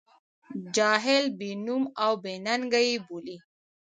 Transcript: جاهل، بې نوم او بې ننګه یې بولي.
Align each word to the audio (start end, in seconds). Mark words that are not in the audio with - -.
جاهل، 0.75 1.25
بې 1.37 1.49
نوم 1.65 1.83
او 2.03 2.11
بې 2.23 2.33
ننګه 2.45 2.81
یې 2.87 2.95
بولي. 3.05 3.37